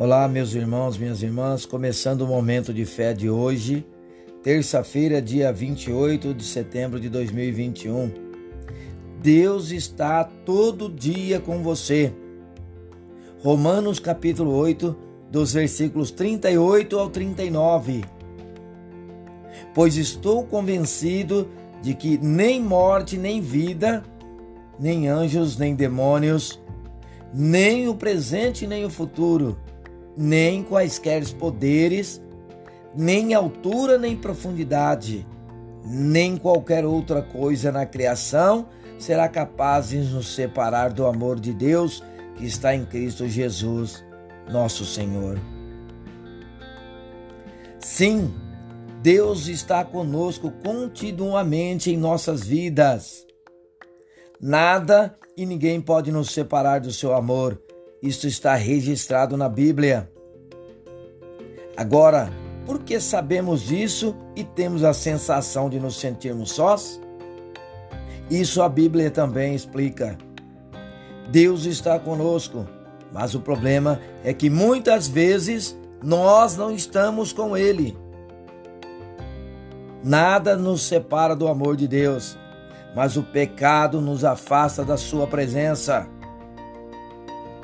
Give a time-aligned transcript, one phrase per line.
[0.00, 3.84] Olá, meus irmãos, minhas irmãs, começando o momento de fé de hoje,
[4.44, 8.12] terça-feira, dia 28 de setembro de 2021.
[9.20, 12.12] Deus está todo dia com você.
[13.42, 14.96] Romanos capítulo 8,
[15.32, 18.04] dos versículos 38 ao 39.
[19.74, 21.48] Pois estou convencido
[21.82, 24.04] de que nem morte, nem vida,
[24.78, 26.62] nem anjos, nem demônios,
[27.34, 29.58] nem o presente, nem o futuro,
[30.18, 32.20] nem quaisquer poderes,
[32.92, 35.24] nem altura, nem profundidade,
[35.84, 38.68] nem qualquer outra coisa na criação
[38.98, 42.02] será capaz de nos separar do amor de Deus
[42.34, 44.04] que está em Cristo Jesus,
[44.50, 45.38] nosso Senhor.
[47.78, 48.34] Sim,
[49.00, 53.24] Deus está conosco continuamente em nossas vidas.
[54.40, 57.62] Nada e ninguém pode nos separar do seu amor
[58.02, 60.10] isto está registrado na Bíblia.
[61.78, 62.28] Agora,
[62.66, 67.00] por que sabemos isso e temos a sensação de nos sentirmos sós?
[68.28, 70.18] Isso a Bíblia também explica.
[71.30, 72.66] Deus está conosco,
[73.12, 77.96] mas o problema é que muitas vezes nós não estamos com Ele.
[80.02, 82.36] Nada nos separa do amor de Deus,
[82.92, 86.08] mas o pecado nos afasta da Sua presença.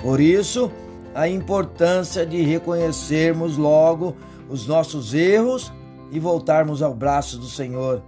[0.01, 0.71] Por isso,
[1.15, 4.17] a importância de reconhecermos logo
[4.48, 5.73] os nossos erros
[6.11, 8.03] e voltarmos ao braço do Senhor.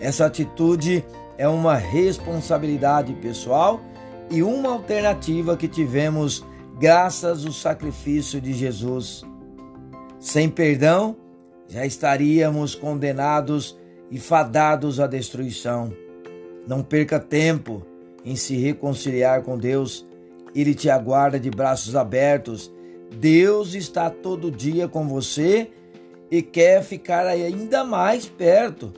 [0.00, 1.04] Essa atitude
[1.36, 3.80] é uma responsabilidade pessoal
[4.30, 6.44] e uma alternativa que tivemos
[6.78, 9.22] graças ao sacrifício de Jesus.
[10.18, 11.16] Sem perdão,
[11.68, 13.78] já estaríamos condenados
[14.10, 15.92] e fadados à destruição.
[16.66, 17.84] Não perca tempo
[18.24, 20.07] em se reconciliar com Deus
[20.60, 22.72] ele te aguarda de braços abertos.
[23.16, 25.70] Deus está todo dia com você
[26.30, 28.92] e quer ficar ainda mais perto.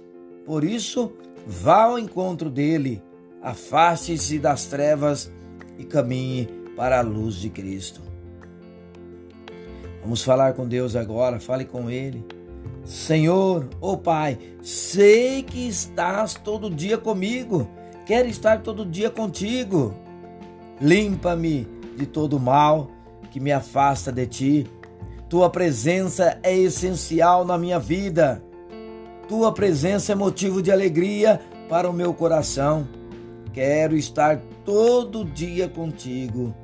[0.44, 1.12] Por isso,
[1.46, 3.02] vá ao encontro dele,
[3.42, 5.30] afaste-se das trevas
[5.78, 8.00] e caminhe para a luz de Cristo.
[10.02, 12.24] Vamos falar com Deus agora, fale com Ele.
[12.84, 17.68] Senhor, ô oh Pai, sei que estás todo dia comigo,
[18.06, 19.94] quero estar todo dia contigo.
[20.80, 22.90] Limpa-me de todo mal
[23.30, 24.66] que me afasta de ti.
[25.28, 28.42] Tua presença é essencial na minha vida.
[29.28, 32.88] Tua presença é motivo de alegria para o meu coração.
[33.52, 36.54] Quero estar todo dia contigo.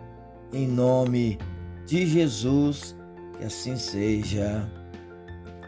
[0.53, 1.39] Em nome
[1.87, 2.97] de Jesus,
[3.39, 4.69] que assim seja.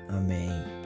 [0.08, 0.77] Amém.